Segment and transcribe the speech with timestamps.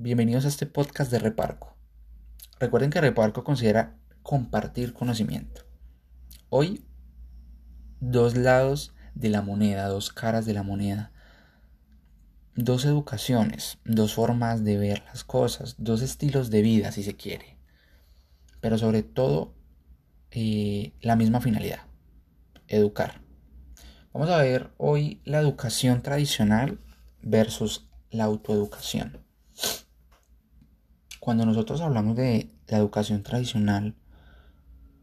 [0.00, 1.76] bienvenidos a este podcast de Reparco.
[2.60, 5.62] Recuerden que Reparco considera compartir conocimiento.
[6.50, 6.84] Hoy,
[7.98, 11.10] dos lados de la moneda, dos caras de la moneda,
[12.54, 17.58] dos educaciones, dos formas de ver las cosas, dos estilos de vida, si se quiere,
[18.60, 19.56] pero sobre todo
[20.30, 21.80] eh, la misma finalidad,
[22.68, 23.20] educar.
[24.12, 26.78] Vamos a ver hoy la educación tradicional
[27.20, 29.27] versus la autoeducación.
[31.28, 33.94] Cuando nosotros hablamos de la educación tradicional,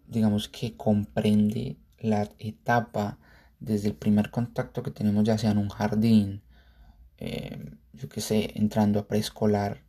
[0.07, 3.19] digamos que comprende la etapa
[3.59, 6.41] desde el primer contacto que tenemos ya sea en un jardín,
[7.19, 9.83] eh, yo qué sé, entrando a preescolar,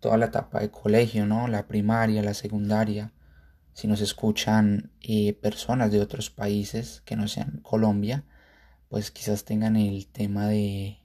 [0.00, 1.48] toda la etapa de colegio, ¿no?
[1.48, 3.14] La primaria, la secundaria.
[3.72, 8.26] Si nos escuchan eh, personas de otros países que no sean Colombia,
[8.90, 10.98] pues quizás tengan el tema de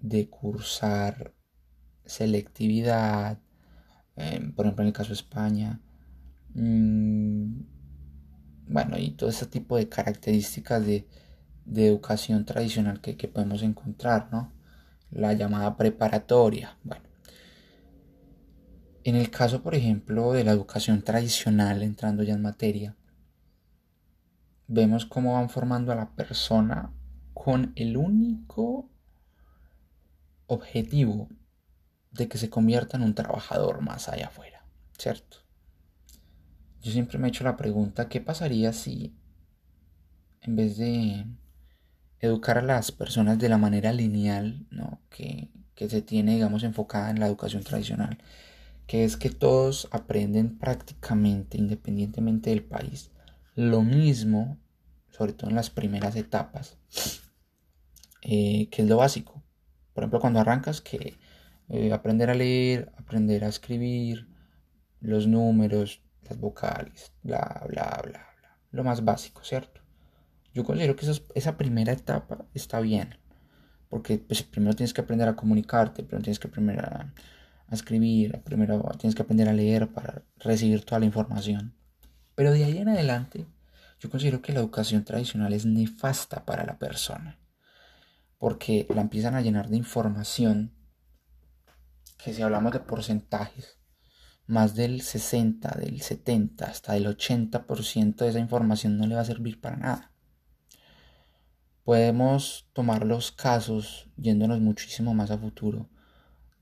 [0.00, 1.37] de cursar
[2.08, 3.38] selectividad,
[4.16, 5.80] em, por ejemplo en el caso de España,
[6.54, 7.60] mm,
[8.68, 11.06] bueno, y todo ese tipo de características de,
[11.76, 14.52] educación tradicional que, que, podemos encontrar, ¿no?
[15.10, 17.04] La llamada preparatoria, bueno.
[19.04, 22.96] En el caso, por ejemplo, de la educación tradicional, entrando ya en materia,
[24.66, 26.92] vemos cómo van formando a la persona
[27.34, 28.90] con el único
[30.46, 31.28] objetivo
[32.10, 34.64] de que se convierta en un trabajador más allá afuera,
[34.98, 35.38] ¿cierto?
[36.80, 39.14] Yo siempre me he hecho la pregunta, ¿qué pasaría si
[40.40, 41.26] en vez de
[42.20, 45.00] educar a las personas de la manera lineal, ¿no?
[45.10, 48.18] que, que se tiene, digamos, enfocada en la educación tradicional,
[48.86, 53.10] que es que todos aprenden prácticamente, independientemente del país,
[53.54, 54.58] lo mismo,
[55.10, 56.78] sobre todo en las primeras etapas,
[58.22, 59.42] eh, que es lo básico.
[59.92, 61.18] Por ejemplo, cuando arrancas, que
[61.68, 64.28] eh, aprender a leer, aprender a escribir,
[65.00, 68.58] los números, las vocales, bla, bla, bla, bla.
[68.70, 69.80] Lo más básico, ¿cierto?
[70.52, 73.16] Yo considero que esa primera etapa está bien.
[73.88, 77.14] Porque pues, primero tienes que aprender a comunicarte, primero tienes que aprender a,
[77.66, 81.74] a escribir, primero tienes que aprender a leer para recibir toda la información.
[82.34, 83.46] Pero de ahí en adelante,
[84.00, 87.38] yo considero que la educación tradicional es nefasta para la persona
[88.38, 90.72] porque la empiezan a llenar de información
[92.18, 93.78] que si hablamos de porcentajes,
[94.46, 99.26] más del 60, del 70, hasta del 80% de esa información no le va a
[99.26, 100.12] servir para nada.
[101.84, 105.88] Podemos tomar los casos, yéndonos muchísimo más a futuro,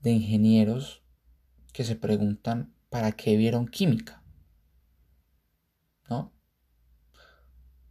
[0.01, 1.01] de ingenieros
[1.73, 4.23] que se preguntan para qué vieron química.
[6.09, 6.33] ¿No?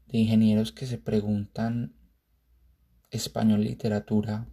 [0.07, 1.95] De ingenieros que se preguntan
[3.11, 4.47] español literatura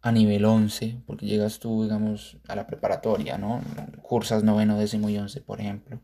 [0.00, 3.60] a nivel 11, porque llegas tú, digamos, a la preparatoria, ¿no?
[4.02, 6.00] Cursas noveno, décimo y once, por ejemplo.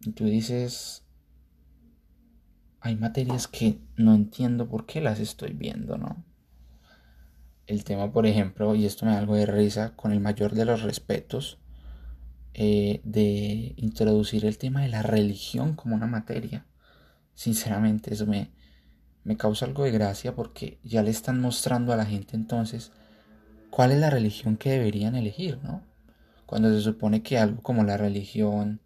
[0.00, 1.04] Y tú dices,
[2.80, 6.24] hay materias que no entiendo por qué las estoy viendo, ¿no?
[7.66, 10.64] El tema, por ejemplo, y esto me da algo de risa, con el mayor de
[10.64, 11.58] los respetos,
[12.54, 16.66] eh, de introducir el tema de la religión como una materia.
[17.34, 18.50] Sinceramente, eso me,
[19.28, 22.92] me causa algo de gracia porque ya le están mostrando a la gente entonces
[23.68, 25.82] cuál es la religión que deberían elegir, ¿no?
[26.46, 28.80] Cuando se supone que algo como la religión,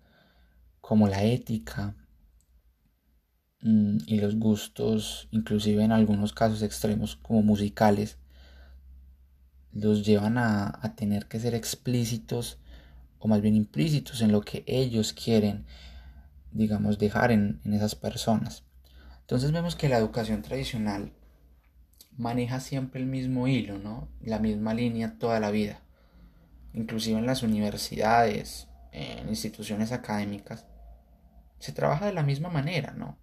[0.81, 1.95] como la ética
[3.61, 8.19] mm, y los gustos, inclusive en algunos casos extremos como musicales,
[9.73, 12.59] los llevan a, tener que ser explícitos
[13.21, 15.67] o más bien implícitos en lo que ellos quieren,
[16.51, 18.65] digamos, dejar en esas personas.
[19.33, 21.11] Entonces vemos que la educación tradicional
[22.19, 24.11] maneja siempre el mismo hilo, ¿no?
[24.21, 25.81] La misma línea toda la vida.
[26.75, 30.67] Inclusive en las universidades, en instituciones académicas,
[31.61, 33.17] se trabaja de la misma manera, ¿no?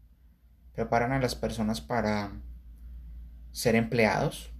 [0.74, 2.31] Preparan a las personas para
[3.52, 4.52] ser empleados.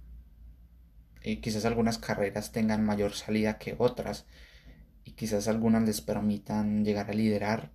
[1.24, 4.24] Y quizás algunas carreras tengan mayor salida que otras.
[5.02, 7.72] Y quizás algunas les permitan llegar a liderar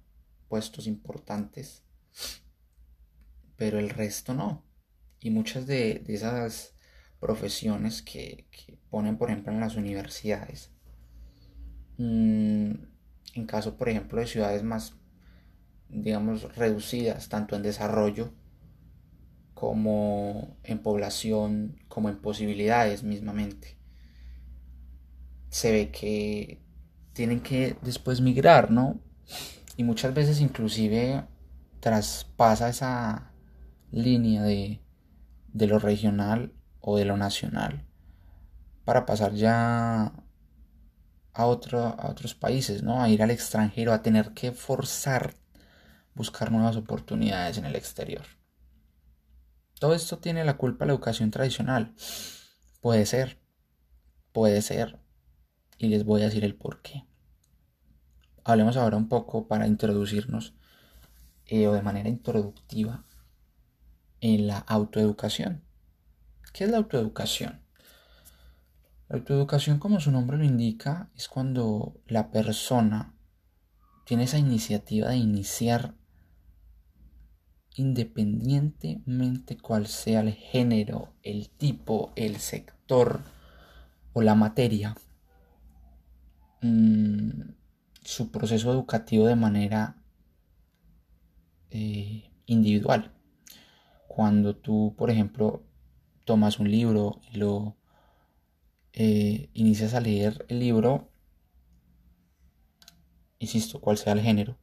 [0.47, 1.83] puestos importantes
[3.57, 4.63] pero el resto no.
[5.19, 6.75] Y muchas de, esas
[7.19, 8.45] profesiones que,
[8.89, 10.71] ponen, por ejemplo, en las universidades,
[11.97, 12.71] mm,
[13.35, 14.95] en caso, por ejemplo, de ciudades más,
[15.89, 18.33] digamos, reducidas, tanto en desarrollo
[19.53, 23.77] como en población, como en posibilidades mismamente,
[25.49, 26.61] se ve que
[27.13, 28.99] tienen que después migrar, ¿no?
[29.77, 31.23] Y muchas veces inclusive
[31.79, 33.31] traspasa esa
[33.91, 34.81] línea de,
[35.47, 37.85] de lo regional o de lo nacional
[38.83, 40.13] para pasar ya a,
[41.33, 43.01] a otros países, ¿no?
[43.01, 45.35] A ir al extranjero, a tener que forzar
[46.15, 48.25] buscar nuevas oportunidades en el exterior.
[49.79, 51.93] Todo esto tiene la culpa la educación tradicional.
[52.79, 53.39] Puede ser,
[54.31, 54.99] puede ser.
[55.77, 57.03] Y les voy a decir el por qué.
[58.45, 60.55] Hablemos ahora un poco para introducirnos
[61.47, 63.05] eh, o de manera introductiva
[64.25, 65.61] en la autoeducación.
[66.51, 67.61] ¿Qué es la autoeducación?
[69.07, 73.13] La autoeducación, como su nombre lo indica, es cuando la persona
[74.03, 75.93] tiene esa iniciativa de iniciar
[77.75, 83.21] independientemente cuál sea el género, el tipo, el sector
[84.13, 84.95] o la materia,
[86.61, 87.41] mm,
[88.01, 90.01] su proceso educativo de manera
[91.69, 93.14] eh, individual.
[94.15, 95.65] Cuando tú, por ejemplo,
[96.23, 97.75] tomas un libro y lo
[98.93, 101.09] eh, inicias a leer el libro,
[103.39, 104.57] insisto, cuál sea el género,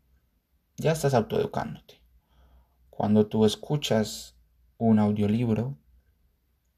[0.79, 2.01] ya estás autoeducándote.
[2.89, 4.39] Cuando tú escuchas
[4.79, 5.77] un audiolibro,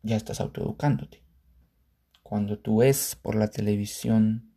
[0.03, 1.23] ya estás autoeducándote.
[2.25, 4.53] Cuando tú ves por la televisión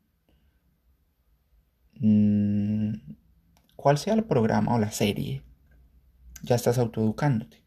[1.99, 2.93] mmm,
[3.75, 5.43] cuál sea el programa o la serie,
[6.41, 7.66] ya estás autoeducándote.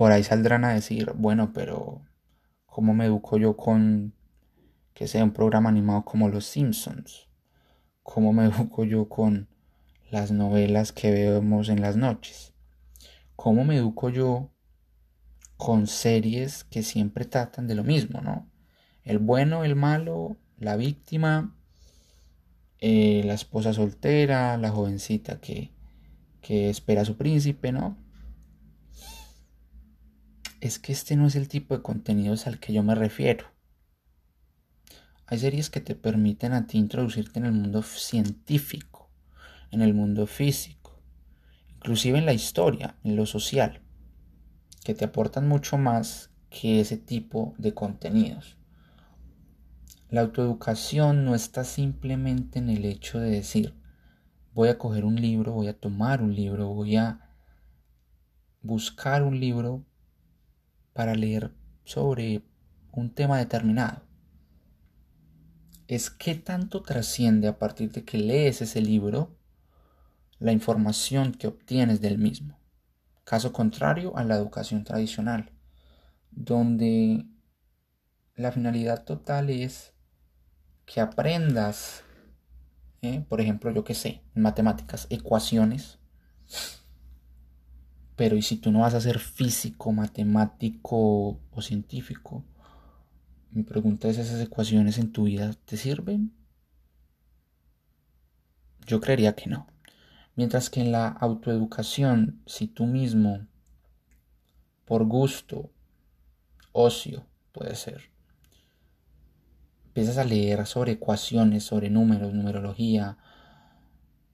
[0.00, 2.00] Por ahí saldrán a decir, bueno, pero
[2.64, 4.14] ¿cómo me educo yo con
[4.94, 7.28] que sea un programa animado como Los Simpsons?
[8.02, 9.50] ¿Cómo me educo yo con
[10.10, 12.54] las novelas que vemos en las noches.
[13.36, 14.50] ¿Cómo me educo yo
[15.58, 18.48] con series que siempre tratan de lo mismo, ¿no?
[19.04, 21.54] El bueno, el malo, la víctima,
[22.78, 25.72] eh, la esposa soltera, la jovencita que,
[26.40, 27.98] que espera a su príncipe, ¿no?
[30.60, 33.46] Es que este no es el tipo de contenidos al que yo me refiero.
[35.26, 39.00] Hay series que te permiten a ti introducirte en el mundo científico
[39.70, 41.00] en el mundo físico,
[41.76, 43.80] inclusive en la historia, en lo social,
[44.84, 48.56] que te aportan mucho más que ese tipo de contenidos.
[50.08, 53.74] La autoeducación no está simplemente en el hecho de decir,
[54.52, 57.30] voy a coger un libro, voy a tomar un libro, voy a
[58.62, 59.84] buscar un libro
[60.92, 61.52] para leer
[61.84, 62.42] sobre
[62.92, 64.02] un tema determinado.
[65.88, 69.36] Es qué tanto trasciende a partir de que lees ese libro
[70.38, 72.58] la información que obtienes del mismo.
[73.24, 75.52] Caso contrario a la educación tradicional,
[76.30, 77.26] donde
[78.34, 79.92] la finalidad total es
[80.86, 82.02] que aprendas,
[83.02, 83.24] ¿eh?
[83.28, 85.98] por ejemplo, yo que sé, en matemáticas, ecuaciones,
[88.20, 92.44] pero ¿y si tú no vas a ser físico, matemático o científico?
[93.50, 96.30] Mi pregunta es, ¿esas ecuaciones en tu vida te sirven?
[98.86, 99.68] Yo creería que no.
[100.36, 103.46] Mientras que en la autoeducación, si tú mismo,
[104.84, 105.70] por gusto,
[106.72, 108.10] ocio, puede ser,
[109.86, 113.16] empiezas a leer sobre ecuaciones, sobre números, numerología,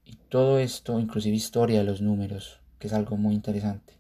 [0.04, 3.94] y todo esto, inclusive historia de los números, que es algo muy interesante.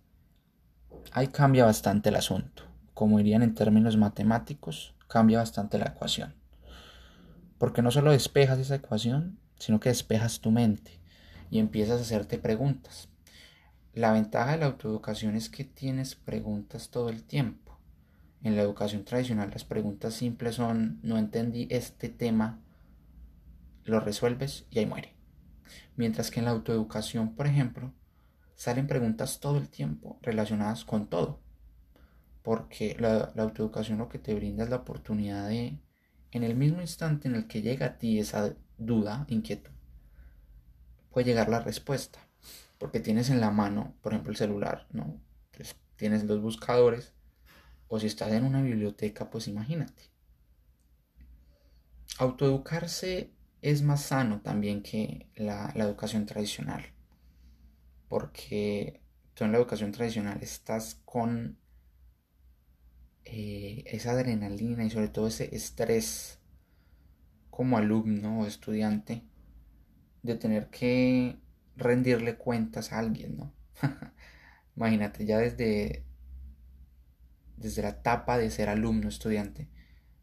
[1.12, 2.64] Ahí cambia bastante el asunto.
[2.94, 6.34] Como dirían en términos matemáticos, cambia bastante la ecuación.
[7.58, 11.00] Porque no solo despejas esa ecuación, sino que despejas tu mente
[11.50, 13.08] y empiezas a hacerte preguntas.
[13.94, 17.78] La ventaja de la autoeducación es que tienes preguntas todo el tiempo.
[18.42, 22.60] En la educación tradicional las preguntas simples son no entendí este tema,
[23.84, 25.14] lo resuelves y ahí muere.
[25.96, 27.92] Mientras que en la autoeducación, por ejemplo,
[28.56, 31.40] salen preguntas todo el tiempo relacionadas con todo.
[32.42, 35.78] Porque la, autoeducación lo que te brinda es la oportunidad de,
[36.32, 39.72] en el mismo instante en el que llega a ti esa duda, inquietud,
[41.10, 42.18] puede llegar la respuesta.
[42.78, 45.20] Porque tienes en la mano, por ejemplo, el celular, ¿no?
[45.96, 47.14] tienes los buscadores.
[47.88, 50.02] O si estás en una biblioteca, pues imagínate.
[52.18, 53.32] Autoeducarse
[53.62, 56.84] es más sano también que la, educación tradicional.
[58.08, 59.00] Porque
[59.34, 61.58] tú en la educación tradicional estás con
[63.24, 66.38] eh, esa adrenalina y sobre todo ese estrés
[67.50, 69.24] como alumno o estudiante
[70.22, 71.38] de tener que
[71.76, 73.52] rendirle cuentas a alguien, ¿no?
[74.76, 76.04] Imagínate, ya desde,
[77.56, 79.68] desde la etapa de ser alumno, estudiante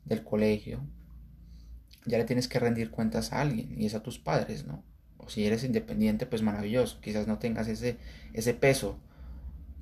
[0.06, 0.86] del colegio,
[2.06, 4.84] ya le tienes que rendir cuentas a alguien y es a tus padres, ¿no?
[5.26, 7.98] O si eres independiente, pues maravilloso, quizás no tengas ese,
[8.34, 9.00] ese peso,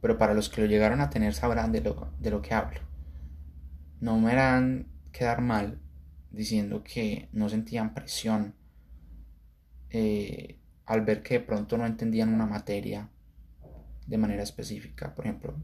[0.01, 2.81] pero para los que lo llegaron a tener sabrán de lo, de lo que hablo.
[3.99, 5.79] No me harán quedar mal
[6.31, 8.55] diciendo que no sentían presión
[9.89, 13.09] eh, al ver que de pronto no entendían una materia
[14.07, 15.13] de manera específica.
[15.13, 15.55] Por ejemplo,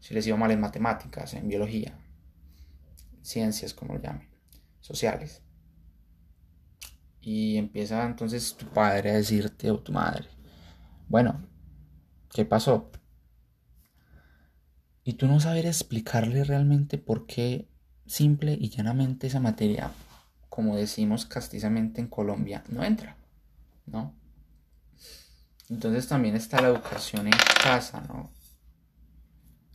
[0.00, 1.98] si les iba mal en matemáticas, en biología,
[3.22, 4.28] ciencias, como lo llamen,
[4.80, 5.42] sociales.
[7.22, 10.28] Y empieza entonces tu padre a decirte o tu madre,
[11.08, 11.40] bueno,
[12.30, 12.90] ¿qué pasó?
[15.04, 17.68] Y tú no saber explicarle realmente por qué
[18.06, 19.90] simple y llanamente esa materia,
[20.48, 23.16] como decimos castizamente en Colombia, no entra,
[23.86, 24.14] ¿no?
[25.68, 28.30] Entonces también está la educación en casa, ¿no?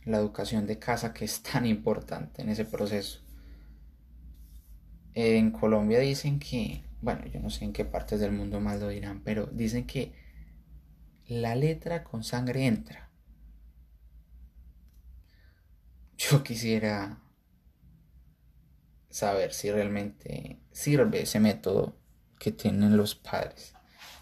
[0.04, 3.20] La educación de casa que es tan importante en ese proceso.
[5.14, 8.88] En Colombia dicen que, bueno, yo no sé en qué partes del mundo más lo
[8.88, 10.12] dirán, pero dicen que
[11.26, 13.10] la letra con sangre entra.
[16.16, 17.22] Yo quisiera
[19.10, 21.96] saber si realmente sirve ese método
[22.38, 23.74] que tienen los padres.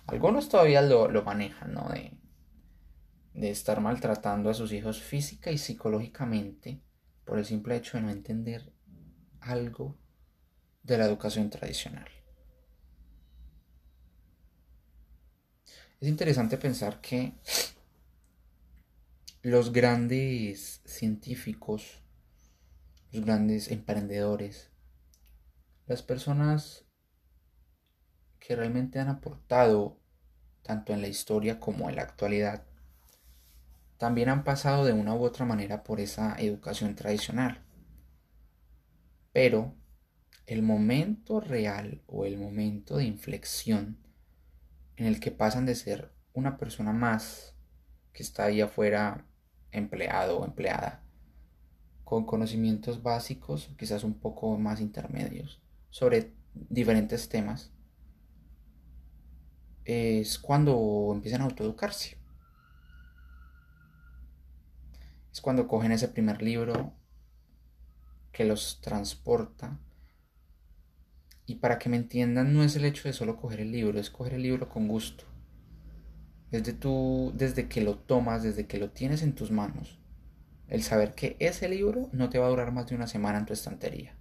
[0.07, 1.89] Algunos todavía lo, manejan, ¿no?
[1.89, 2.13] De,
[3.51, 6.81] estar maltratando a sus hijos física y psicológicamente
[7.25, 8.73] por el simple hecho de no entender
[9.41, 9.99] algo
[10.83, 12.09] de la educación tradicional.
[15.99, 17.33] Es interesante pensar que
[19.41, 22.03] los grandes científicos,
[23.13, 24.71] los grandes emprendedores,
[25.87, 26.85] las personas
[28.39, 29.99] que realmente han aportado
[30.63, 32.67] tanto en la historia como en la actualidad,
[33.97, 37.65] también han pasado de una u otra manera por esa educación tradicional.
[39.33, 39.75] Pero
[40.47, 44.06] el momento real o el momento de inflexión
[44.97, 47.55] en el que pasan de ser una persona más
[48.13, 49.27] que está ahí afuera
[49.71, 51.03] empleado o empleada
[52.07, 55.61] con conocimientos básicos, quizás un poco más intermedios,
[55.91, 57.73] sobre diferentes temas,
[59.85, 62.17] es cuando empiezan a autoeducarse.
[65.33, 66.93] Es cuando cogen ese primer libro
[68.31, 69.79] que los transporta.
[71.47, 74.11] Y para que me entiendan, no es el hecho de solo coger el libro, es
[74.11, 75.25] coger el libro con gusto.
[76.51, 79.99] Desde, tú, desde que lo tomas, desde que lo tienes en tus manos,
[80.69, 83.47] el saber que ese libro no te va a durar más de una semana en
[83.47, 84.17] tu estantería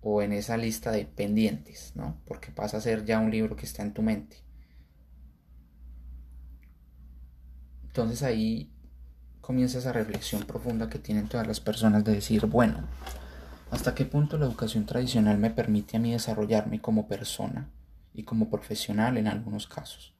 [0.00, 2.20] o en esa lista de pendientes, ¿no?
[2.24, 4.38] Porque pasa a ser ya un libro que está en tu mente.
[7.84, 8.72] Entonces ahí
[9.40, 12.86] comienza esa reflexión profunda que tienen todas las personas de decir, bueno,
[13.70, 17.70] ¿hasta qué punto la educación tradicional me permite a mí desarrollarme como persona
[18.12, 20.14] y como profesional en algunos casos?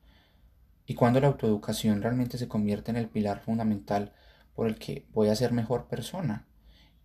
[0.87, 4.13] Y cuando la autoeducación realmente se convierte en el pilar fundamental
[4.55, 6.47] por el que voy a ser mejor persona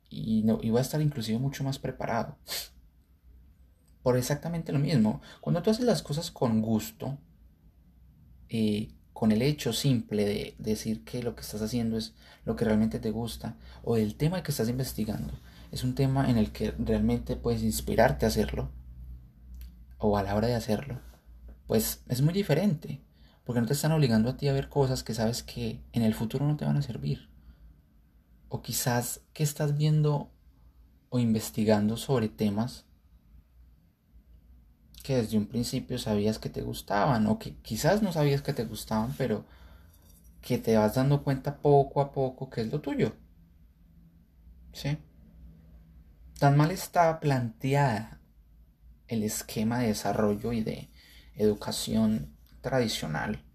[0.10, 2.38] y, no, voy a estar inclusive mucho más preparado.
[4.04, 5.22] Por exactamente lo mismo.
[5.42, 7.18] Cuando tú haces las cosas con gusto,
[8.50, 12.66] eh, con el hecho simple de decir que lo que estás haciendo es lo que
[12.66, 15.34] realmente te gusta, o el tema que estás investigando,
[15.72, 18.70] es un tema en el que realmente puedes inspirarte a hacerlo,
[19.98, 21.00] o a la hora de hacerlo,
[21.68, 23.02] pues es muy diferente,
[23.44, 26.14] porque no te están obligando a ti a ver cosas que sabes que en el
[26.14, 27.30] futuro no te van a servir.
[28.50, 30.32] O quizás que estás viendo
[31.10, 32.86] o investigando sobre temas
[35.04, 38.66] que desde un principio sabías que te gustaban o que quizás no sabías que te
[38.66, 39.46] gustaban, pero
[40.42, 43.14] que te vas dando cuenta poco a poco que es lo tuyo.
[44.74, 44.98] ¿Sí?
[46.40, 48.20] Tan mal está planteada
[49.08, 50.90] el esquema de desarrollo y de
[51.36, 53.46] educación tradicional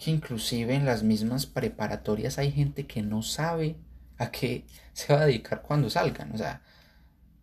[0.00, 3.76] que inclusive en las mismas preparatorias hay gente que no sabe
[4.16, 4.64] a qué
[4.94, 6.32] se va a dedicar cuando salgan.
[6.32, 6.62] O sea,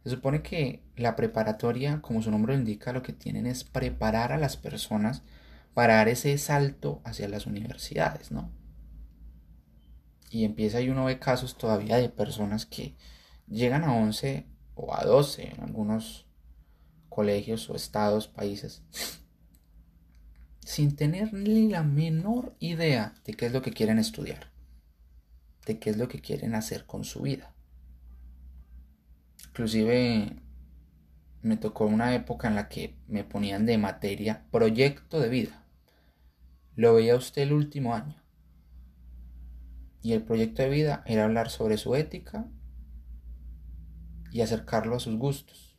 [0.04, 4.32] se supone que la preparatoria, como su nombre lo indica, lo que tienen es preparar
[4.32, 5.22] a las personas
[5.76, 8.52] para dar ese salto hacia las universidades, ¿no?
[10.30, 12.96] Y empieza y uno ve casos todavía de personas que
[13.48, 16.28] llegan a 11 o a 12 en algunos
[17.10, 18.84] colegios o estados, países,
[20.62, 24.52] sin tener ni la menor idea de qué es lo que quieren estudiar,
[25.66, 27.56] de qué es lo que quieren hacer con su vida.
[29.48, 30.44] Inclusive
[31.42, 35.64] me tocó una época en la que me ponían de materia proyecto de vida.
[36.76, 38.22] Lo veía usted el último año.
[40.02, 42.48] Y el proyecto de vida era hablar sobre su ética
[44.32, 45.78] y acercarlo a sus gustos.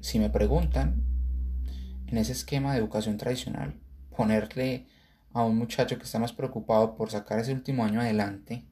[0.00, 1.04] Si me preguntan,
[2.06, 3.80] en ese esquema de educación tradicional,
[4.14, 4.86] ponerle
[5.32, 8.64] a un muchacho que está más preocupado por sacar ese último año adelante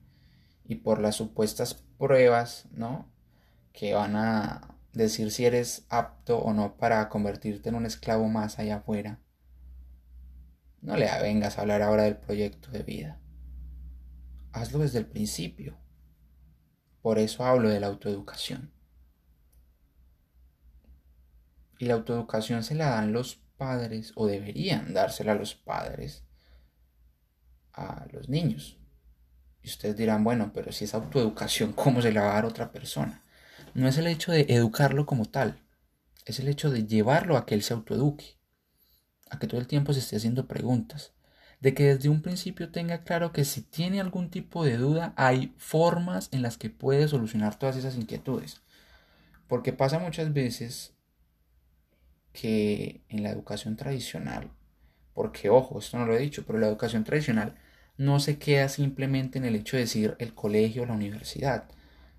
[0.64, 3.10] y por las supuestas pruebas, ¿no?
[3.72, 8.58] Que van a decir si eres apto o no para convertirte en un esclavo más
[8.58, 9.18] allá afuera.
[10.80, 13.21] No le vengas a hablar ahora del proyecto de vida.
[14.52, 15.78] Hazlo desde el principio.
[17.00, 18.72] Por eso hablo de la autoeducación.
[21.78, 26.24] Y la autoeducación se la dan los padres, o deberían dársela a los padres,
[27.72, 28.78] a los niños.
[29.62, 32.72] Y ustedes dirán, bueno, pero si es autoeducación, ¿cómo se la va a dar otra
[32.72, 33.24] persona?
[33.74, 35.60] No es el hecho de educarlo como tal,
[36.26, 38.36] es el hecho de llevarlo a que él se autoeduque,
[39.30, 41.12] a que todo el tiempo se esté haciendo preguntas,
[41.62, 45.54] de que desde un principio tenga claro que si tiene algún tipo de duda, hay
[45.58, 48.62] formas en las que puede solucionar todas esas inquietudes.
[49.46, 50.92] Porque pasa muchas veces
[52.32, 54.50] que en la educación tradicional,
[55.14, 57.54] porque ojo, esto no lo he dicho, pero la educación tradicional
[57.96, 61.68] no se queda simplemente en el hecho de decir el colegio o la universidad.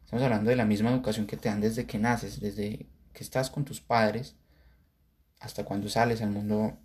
[0.05, 3.49] Estamos hablando de la misma educación que te dan desde que naces, desde que estás
[3.49, 4.37] con tus padres
[5.41, 6.77] hasta cuando sales al mundo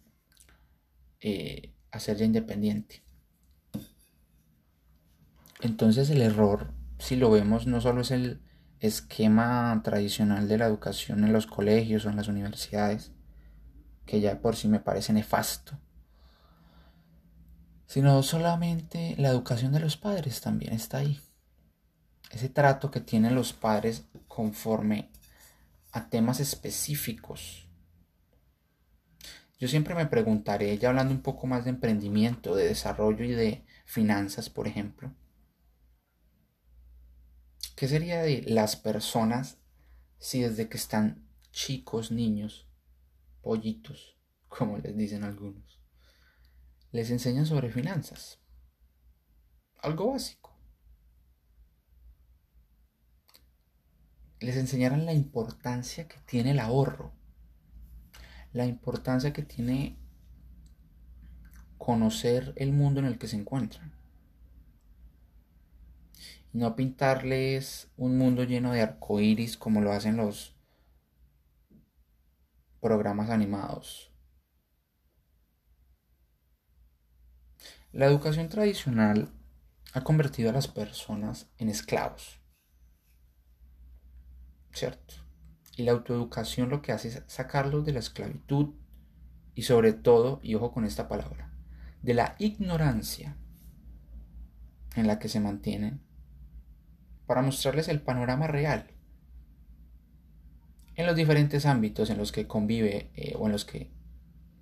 [1.20, 3.02] eh, a independiente.
[5.60, 8.40] Entonces el error, si lo vemos, no solo es el
[8.80, 13.12] esquema tradicional de la educación en los colegios o en las universidades,
[14.06, 15.78] que ya por sí me parece nefasto,
[17.86, 21.20] sino solamente la educación de los padres también está ahí.
[22.30, 25.10] Ese trato que tienen los padres conforme
[25.92, 27.67] a temas específicos.
[29.58, 33.64] Yo siempre me preguntaré, ya hablando un poco más de emprendimiento, de desarrollo y de
[33.84, 35.12] finanzas, por ejemplo,
[37.74, 39.58] ¿qué sería de las personas
[40.18, 42.68] si desde que están chicos, niños,
[43.42, 44.16] pollitos,
[44.48, 45.80] como les dicen algunos,
[46.92, 48.40] les enseñan sobre finanzas.
[49.80, 50.56] Algo básico.
[54.40, 57.12] Les enseñarán la importancia que tiene el ahorro.
[58.52, 59.96] La importancia que tiene
[61.76, 63.92] conocer el mundo en el que se encuentran.
[66.52, 70.54] No pintarles un mundo lleno de arcoíris como lo hacen los
[72.80, 74.08] programas animados
[77.92, 79.32] La educación tradicional
[79.94, 82.38] ha convertido a las personas en esclavos.
[84.72, 85.14] ¿Cierto?
[85.78, 88.74] Y la autoeducación lo que hace es sacarlos de la esclavitud
[89.54, 91.52] y sobre todo, y ojo con esta palabra,
[92.02, 93.36] de la ignorancia
[94.96, 96.00] en la que se mantienen
[97.26, 98.90] para mostrarles el panorama real
[100.96, 103.88] en los diferentes ámbitos en los que convive eh, o en los que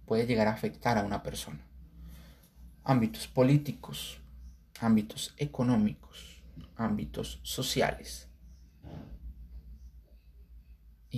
[0.05, 1.67] puede llegar a afectar a una persona.
[2.85, 4.21] Ámbitos políticos,
[4.81, 6.43] ámbitos económicos,
[6.77, 8.26] ámbitos sociales,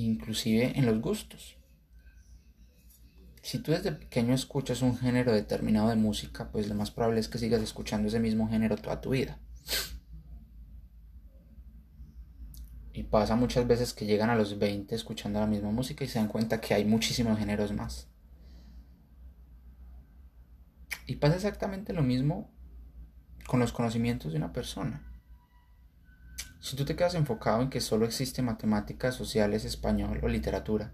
[0.04, 1.56] inclusive en los gustos.
[3.42, 7.28] Si tú desde pequeño escuchas un género determinado de música, pues lo más probable es
[7.28, 9.38] que sigas escuchando ese mismo género toda tu vida.
[12.92, 16.18] Y pasa muchas veces que llegan a los 20 escuchando la misma música y se
[16.18, 18.08] dan cuenta que hay muchísimos géneros más.
[21.06, 22.50] Y pasa exactamente lo mismo
[23.46, 25.07] con los conocimientos de una persona.
[26.60, 30.92] Si tú te quedas enfocado en que solo existe matemáticas sociales, español o literatura,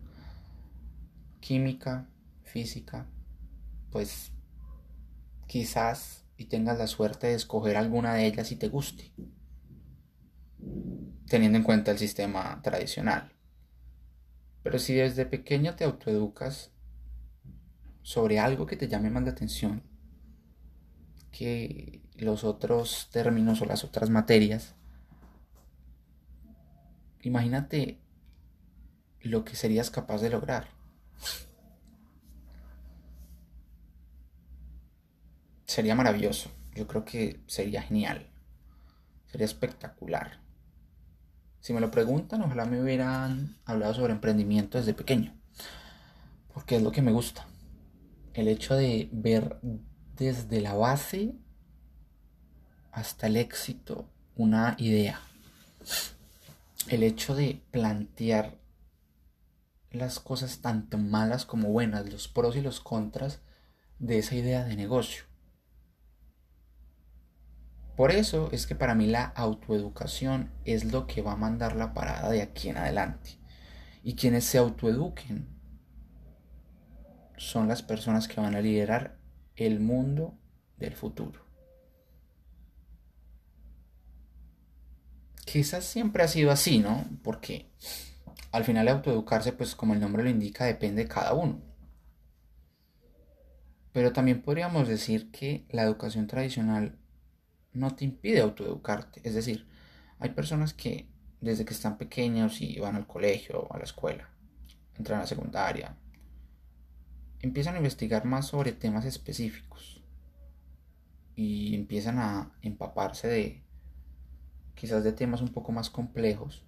[1.40, 2.08] química,
[2.42, 3.06] física,
[3.90, 4.32] pues
[5.46, 9.12] quizás y tengas la suerte de escoger alguna de ellas y te guste,
[11.28, 13.32] teniendo en cuenta el sistema tradicional.
[14.62, 16.70] Pero si desde pequeño te autoeducas
[18.02, 19.82] sobre algo que te llame más la atención,
[21.30, 24.74] que los otros términos o las otras materias.
[27.24, 27.98] Imagínate
[29.22, 30.68] lo que serías capaz de lograr.
[35.64, 36.50] Sería maravilloso.
[36.74, 38.30] Yo creo que sería genial.
[39.26, 40.42] Sería espectacular.
[41.60, 45.34] Si me lo preguntan, ojalá me hubieran hablado sobre emprendimiento desde pequeño.
[46.52, 47.46] Porque es lo que me gusta.
[48.34, 49.58] El hecho de ver
[50.14, 51.34] desde la base
[52.92, 55.20] hasta el éxito una idea.
[56.88, 58.58] El hecho de plantear
[59.90, 63.40] las cosas tanto malas como buenas, los pros y los contras
[63.98, 65.24] de esa idea de negocio.
[67.96, 71.94] Por eso es que para mí la autoeducación es lo que va a mandar la
[71.94, 73.38] parada de aquí en adelante.
[74.02, 75.48] Y quienes se autoeduquen
[77.36, 79.16] son las personas que van a liderar
[79.56, 80.36] el mundo
[80.76, 81.43] del futuro.
[85.54, 87.04] Quizás siempre ha sido así, ¿no?
[87.22, 87.70] Porque
[88.50, 91.62] al final autoeducarse, pues como el nombre lo indica, depende de cada uno.
[93.92, 96.98] Pero también podríamos decir que la educación tradicional
[97.72, 99.20] no te impide autoeducarte.
[99.22, 99.68] Es decir,
[100.18, 101.08] hay personas que
[101.40, 104.28] desde que están pequeños y van al colegio o a la escuela,
[104.96, 105.96] entran a la secundaria,
[107.38, 110.02] empiezan a investigar más sobre temas específicos
[111.36, 113.64] y empiezan a empaparse de
[114.74, 116.64] quizás de temas un poco más complejos.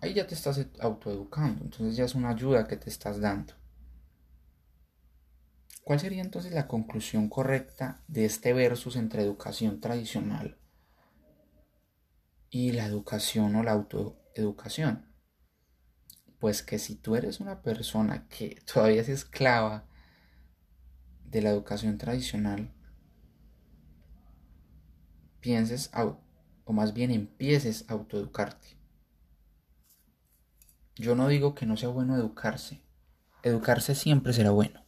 [0.00, 3.54] Ahí ya te estás autoeducando, entonces ya es una ayuda que te estás dando.
[5.82, 10.58] ¿Cuál sería entonces la conclusión correcta de este versus entre educación tradicional
[12.50, 15.10] y la educación o la autoeducación?
[16.38, 19.88] Pues que si tú eres una persona que todavía es esclava
[21.24, 22.72] de la educación tradicional,
[25.40, 25.90] pienses
[26.64, 28.76] o más bien empieces a autoeducarte.
[30.96, 32.82] Yo no digo que no sea bueno educarse.
[33.42, 34.84] Educarse siempre será bueno.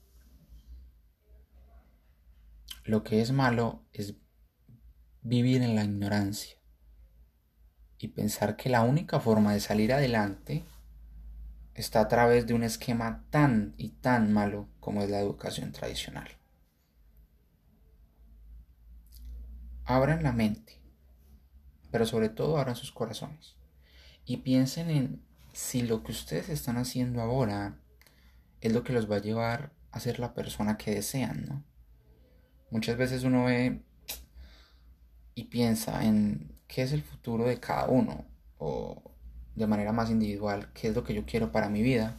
[2.85, 4.15] Lo que es malo es
[5.23, 6.57] vivir en la ignorancia
[7.99, 10.65] y pensar que la única forma de salir adelante
[11.75, 16.40] está a través de un esquema tan y tan malo como es la educación tradicional.
[19.91, 20.79] Abran la mente,
[21.91, 23.57] pero sobre todo abran sus corazones
[24.25, 25.21] y piensen en
[25.53, 27.77] si lo que ustedes están haciendo ahora
[28.61, 31.65] es lo que los va a llevar a ser la persona que desean, ¿no?
[32.71, 33.83] Muchas veces uno ve
[35.35, 38.27] y piensa en qué es el futuro de cada uno
[38.59, 39.03] o
[39.57, 42.17] de manera más individual, qué es lo que yo quiero para mi vida.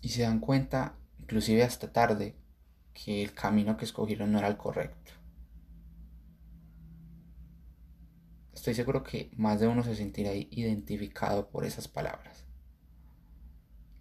[0.00, 2.34] Y se dan cuenta, inclusive hasta tarde,
[2.94, 5.12] que el camino que escogieron no era el correcto.
[8.54, 12.44] Estoy seguro que más de uno se sentirá identificado por esas palabras.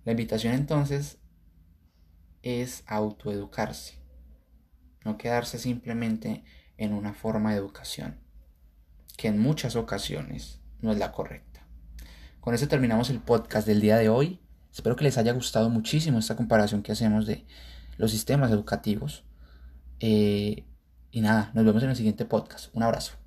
[0.06, 1.17] La invitación entonces
[2.43, 3.95] es autoeducarse,
[5.03, 6.43] no quedarse simplemente
[6.77, 8.19] en una forma de educación,
[9.17, 11.65] que en muchas ocasiones no es la correcta.
[12.39, 14.39] Con eso terminamos el podcast del día de hoy.
[14.71, 17.45] Espero que les haya gustado muchísimo esta comparación que hacemos de
[17.97, 19.23] los sistemas educativos.
[19.99, 20.65] Eh,
[21.12, 22.75] y nada, nos vemos en el siguiente podcast.
[22.75, 23.23] Un abrazo.